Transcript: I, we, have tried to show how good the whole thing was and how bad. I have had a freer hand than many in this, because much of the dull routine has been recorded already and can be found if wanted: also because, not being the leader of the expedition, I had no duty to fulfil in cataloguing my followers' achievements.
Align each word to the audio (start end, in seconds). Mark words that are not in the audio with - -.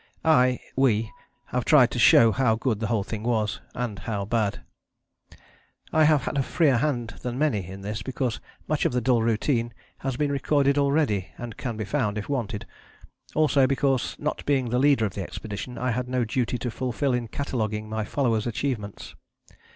I, 0.25 0.59
we, 0.75 1.11
have 1.49 1.63
tried 1.63 1.91
to 1.91 1.99
show 1.99 2.31
how 2.31 2.55
good 2.55 2.79
the 2.79 2.87
whole 2.87 3.03
thing 3.03 3.21
was 3.21 3.61
and 3.75 3.99
how 3.99 4.25
bad. 4.25 4.63
I 5.93 6.05
have 6.05 6.23
had 6.23 6.39
a 6.39 6.41
freer 6.41 6.77
hand 6.77 7.11
than 7.21 7.37
many 7.37 7.67
in 7.67 7.81
this, 7.81 8.01
because 8.01 8.39
much 8.67 8.83
of 8.83 8.93
the 8.93 8.99
dull 9.01 9.21
routine 9.21 9.75
has 9.99 10.17
been 10.17 10.31
recorded 10.31 10.79
already 10.79 11.27
and 11.37 11.55
can 11.55 11.77
be 11.77 11.85
found 11.85 12.17
if 12.17 12.27
wanted: 12.29 12.65
also 13.35 13.67
because, 13.67 14.15
not 14.17 14.43
being 14.47 14.69
the 14.71 14.79
leader 14.79 15.05
of 15.05 15.13
the 15.13 15.21
expedition, 15.21 15.77
I 15.77 15.91
had 15.91 16.07
no 16.07 16.25
duty 16.25 16.57
to 16.57 16.71
fulfil 16.71 17.13
in 17.13 17.27
cataloguing 17.27 17.87
my 17.87 18.03
followers' 18.03 18.47
achievements. 18.47 19.13